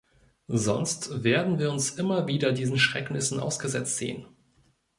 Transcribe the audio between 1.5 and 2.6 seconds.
wir uns immer wieder